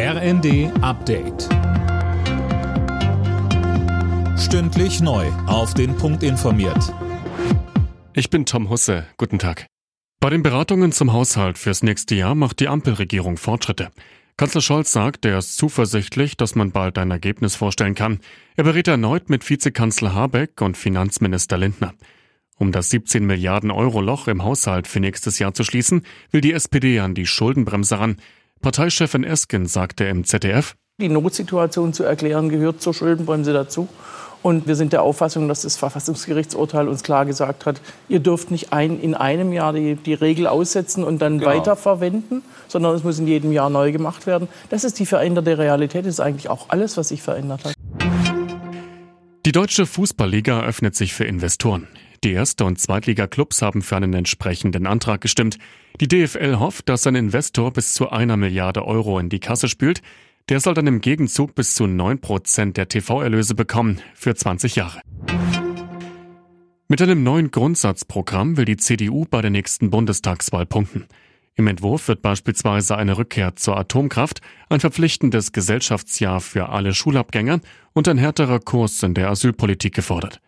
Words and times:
RND 0.00 0.70
Update. 0.80 1.48
Stündlich 4.38 5.00
neu. 5.00 5.26
Auf 5.48 5.74
den 5.74 5.96
Punkt 5.96 6.22
informiert. 6.22 6.94
Ich 8.14 8.30
bin 8.30 8.46
Tom 8.46 8.70
Husse. 8.70 9.06
Guten 9.16 9.40
Tag. 9.40 9.66
Bei 10.20 10.30
den 10.30 10.44
Beratungen 10.44 10.92
zum 10.92 11.12
Haushalt 11.12 11.58
fürs 11.58 11.82
nächste 11.82 12.14
Jahr 12.14 12.36
macht 12.36 12.60
die 12.60 12.68
Ampelregierung 12.68 13.38
Fortschritte. 13.38 13.90
Kanzler 14.36 14.60
Scholz 14.60 14.92
sagt, 14.92 15.24
er 15.24 15.38
ist 15.38 15.56
zuversichtlich, 15.56 16.36
dass 16.36 16.54
man 16.54 16.70
bald 16.70 16.96
ein 16.96 17.10
Ergebnis 17.10 17.56
vorstellen 17.56 17.96
kann. 17.96 18.20
Er 18.54 18.62
berät 18.62 18.86
erneut 18.86 19.28
mit 19.30 19.50
Vizekanzler 19.50 20.14
Habeck 20.14 20.60
und 20.60 20.76
Finanzminister 20.76 21.58
Lindner. 21.58 21.92
Um 22.56 22.70
das 22.70 22.90
17 22.90 23.26
Milliarden 23.26 23.72
Euro 23.72 24.00
Loch 24.00 24.28
im 24.28 24.44
Haushalt 24.44 24.86
für 24.86 25.00
nächstes 25.00 25.40
Jahr 25.40 25.54
zu 25.54 25.64
schließen, 25.64 26.02
will 26.30 26.40
die 26.40 26.52
SPD 26.52 27.00
an 27.00 27.14
die 27.14 27.26
Schuldenbremse 27.26 27.98
ran. 27.98 28.18
Parteichefin 28.60 29.24
Esken 29.24 29.66
sagte 29.66 30.04
im 30.04 30.24
ZDF, 30.24 30.74
die 31.00 31.08
Notsituation 31.08 31.92
zu 31.92 32.02
erklären 32.02 32.48
gehört 32.48 32.82
zur 32.82 32.92
Schuldenbremse 32.92 33.52
dazu. 33.52 33.88
Und 34.42 34.66
wir 34.66 34.76
sind 34.76 34.92
der 34.92 35.02
Auffassung, 35.02 35.48
dass 35.48 35.62
das 35.62 35.76
Verfassungsgerichtsurteil 35.76 36.88
uns 36.88 37.02
klar 37.02 37.24
gesagt 37.24 37.66
hat, 37.66 37.80
ihr 38.08 38.20
dürft 38.20 38.50
nicht 38.50 38.72
ein, 38.72 39.00
in 39.00 39.14
einem 39.14 39.52
Jahr 39.52 39.72
die, 39.72 39.96
die 39.96 40.14
Regel 40.14 40.46
aussetzen 40.46 41.04
und 41.04 41.20
dann 41.20 41.38
genau. 41.38 41.50
weiterverwenden, 41.50 42.42
sondern 42.68 42.94
es 42.94 43.04
muss 43.04 43.18
in 43.18 43.26
jedem 43.26 43.52
Jahr 43.52 43.70
neu 43.70 43.92
gemacht 43.92 44.26
werden. 44.26 44.48
Das 44.70 44.84
ist 44.84 44.98
die 44.98 45.06
veränderte 45.06 45.58
Realität, 45.58 46.04
das 46.04 46.14
ist 46.14 46.20
eigentlich 46.20 46.50
auch 46.50 46.68
alles, 46.68 46.96
was 46.96 47.08
sich 47.08 47.22
verändert 47.22 47.64
hat. 47.64 47.74
Die 49.46 49.52
deutsche 49.52 49.86
Fußballliga 49.86 50.62
öffnet 50.62 50.94
sich 50.94 51.14
für 51.14 51.24
Investoren. 51.24 51.88
Die 52.24 52.32
Erste- 52.32 52.64
und 52.64 52.80
Zweitliga-Clubs 52.80 53.62
haben 53.62 53.80
für 53.80 53.96
einen 53.96 54.12
entsprechenden 54.12 54.86
Antrag 54.86 55.20
gestimmt. 55.20 55.58
Die 56.00 56.08
DFL 56.08 56.58
hofft, 56.58 56.88
dass 56.88 57.06
ein 57.06 57.14
Investor 57.14 57.72
bis 57.72 57.94
zu 57.94 58.10
einer 58.10 58.36
Milliarde 58.36 58.84
Euro 58.84 59.20
in 59.20 59.28
die 59.28 59.38
Kasse 59.38 59.68
spült. 59.68 60.02
Der 60.48 60.58
soll 60.58 60.74
dann 60.74 60.88
im 60.88 61.00
Gegenzug 61.00 61.54
bis 61.54 61.74
zu 61.76 61.86
neun 61.86 62.20
Prozent 62.20 62.76
der 62.76 62.88
TV-Erlöse 62.88 63.54
bekommen 63.54 64.00
für 64.14 64.34
20 64.34 64.74
Jahre. 64.74 65.00
Mit 66.88 67.02
einem 67.02 67.22
neuen 67.22 67.50
Grundsatzprogramm 67.50 68.56
will 68.56 68.64
die 68.64 68.78
CDU 68.78 69.24
bei 69.30 69.42
der 69.42 69.50
nächsten 69.50 69.90
Bundestagswahl 69.90 70.66
punkten. 70.66 71.06
Im 71.54 71.66
Entwurf 71.66 72.08
wird 72.08 72.22
beispielsweise 72.22 72.96
eine 72.96 73.18
Rückkehr 73.18 73.54
zur 73.56 73.76
Atomkraft, 73.76 74.40
ein 74.68 74.80
verpflichtendes 74.80 75.52
Gesellschaftsjahr 75.52 76.40
für 76.40 76.70
alle 76.70 76.94
Schulabgänger 76.94 77.60
und 77.92 78.08
ein 78.08 78.18
härterer 78.18 78.58
Kurs 78.58 79.02
in 79.02 79.14
der 79.14 79.28
Asylpolitik 79.28 79.94
gefordert. 79.94 80.40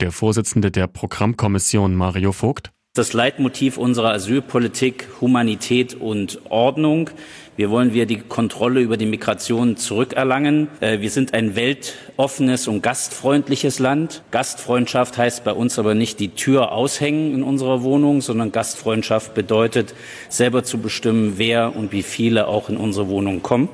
Der 0.00 0.12
Vorsitzende 0.12 0.70
der 0.70 0.86
Programmkommission 0.86 1.94
Mario 1.94 2.32
Vogt. 2.32 2.72
Das 2.94 3.12
Leitmotiv 3.12 3.76
unserer 3.76 4.14
Asylpolitik 4.14 5.06
Humanität 5.20 5.92
und 5.92 6.40
Ordnung. 6.48 7.10
Wir 7.56 7.68
wollen 7.68 7.92
wir 7.92 8.06
die 8.06 8.16
Kontrolle 8.16 8.80
über 8.80 8.96
die 8.96 9.04
Migration 9.04 9.76
zurückerlangen. 9.76 10.68
Äh, 10.80 11.00
wir 11.00 11.10
sind 11.10 11.34
ein 11.34 11.54
weltoffenes 11.54 12.66
und 12.66 12.82
gastfreundliches 12.82 13.78
Land. 13.78 14.22
Gastfreundschaft 14.30 15.18
heißt 15.18 15.44
bei 15.44 15.52
uns 15.52 15.78
aber 15.78 15.94
nicht 15.94 16.18
die 16.18 16.30
Tür 16.30 16.72
aushängen 16.72 17.34
in 17.34 17.42
unserer 17.42 17.82
Wohnung, 17.82 18.22
sondern 18.22 18.52
Gastfreundschaft 18.52 19.34
bedeutet 19.34 19.94
selber 20.30 20.64
zu 20.64 20.78
bestimmen, 20.78 21.34
wer 21.36 21.76
und 21.76 21.92
wie 21.92 22.02
viele 22.02 22.46
auch 22.46 22.70
in 22.70 22.78
unsere 22.78 23.08
Wohnung 23.08 23.42
kommen. 23.42 23.68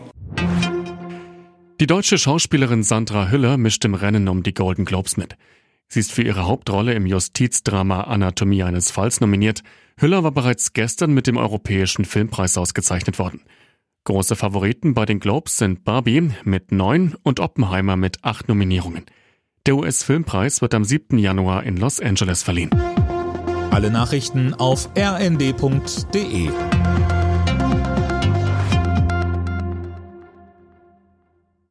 Die 1.79 1.87
deutsche 1.87 2.19
Schauspielerin 2.19 2.83
Sandra 2.83 3.31
Hüller 3.31 3.59
mischt 3.59 3.85
im 3.85 3.95
Rennen 3.95 4.27
um 4.27 4.43
die 4.43 4.55
Golden 4.55 4.87
Globes 4.87 5.17
mit. 5.17 5.37
Sie 5.89 6.01
ist 6.01 6.13
für 6.13 6.23
ihre 6.23 6.47
Hauptrolle 6.47 6.95
im 6.95 7.07
Justizdrama 7.07 8.03
Anatomie 8.03 8.63
eines 8.63 8.91
Falls 8.91 9.21
nominiert. 9.21 9.63
Hüller 9.99 10.25
war 10.25 10.33
bereits 10.33 10.73
gestern 10.73 11.13
mit 11.13 11.27
dem 11.27 11.37
Europäischen 11.37 12.05
Filmpreis 12.05 12.59
ausgezeichnet 12.59 13.19
worden. 13.19 13.43
Große 14.05 14.37
Favoriten 14.37 14.95
bei 14.95 15.05
den 15.05 15.21
Globes 15.21 15.57
sind 15.59 15.85
Barbie 15.85 16.31
mit 16.45 16.71
neun 16.71 17.17
und 17.23 17.41
Oppenheimer 17.41 17.97
mit 17.97 18.23
acht 18.23 18.49
Nominierungen. 18.49 19.05
Der 19.67 19.77
US-Filmpreis 19.77 20.63
wird 20.63 20.75
am 20.75 20.85
7. 20.85 21.19
Januar 21.19 21.65
in 21.65 21.77
Los 21.77 21.99
Angeles 21.99 22.43
verliehen. 22.43 22.71
Alle 23.71 23.91
Nachrichten 23.91 24.55
auf 24.55 24.89
rnd.de 24.97 26.51